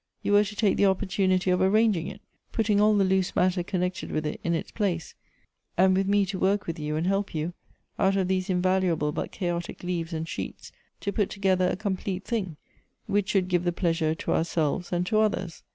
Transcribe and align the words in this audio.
You 0.23 0.31
were 0.31 0.43
to 0.43 0.55
take 0.55 0.77
the 0.77 0.85
opportu 0.89 1.27
nity 1.29 1.53
of 1.53 1.61
arranging 1.61 2.07
it, 2.07 2.21
putting 2.51 2.81
all 2.81 2.97
the 2.97 3.03
loose 3.03 3.35
matter 3.35 3.61
connected 3.61 4.11
with 4.11 4.25
it 4.25 4.39
in 4.43 4.55
its 4.55 4.71
place; 4.71 5.13
and 5.77 5.95
with 5.95 6.07
me 6.07 6.25
to 6.25 6.39
work 6.39 6.65
with 6.65 6.79
you 6.79 6.95
and 6.95 7.05
help 7.05 7.35
you, 7.35 7.53
out 7.99 8.15
of 8.15 8.27
these 8.27 8.49
invaluable 8.49 9.11
but 9.11 9.31
chaotic 9.31 9.83
leaves 9.83 10.11
and 10.11 10.27
sheets 10.27 10.71
to 11.01 11.11
pui 11.11 11.29
together 11.29 11.67
a 11.69 11.75
complete 11.75 12.23
thing, 12.25 12.57
whicli 13.07 13.27
should 13.27 13.47
give 13.47 13.75
pleasure 13.75 14.15
to 14.15 14.31
ourselves 14.33 14.91
and 14.91 15.05
to 15.05 15.19
others. 15.19 15.61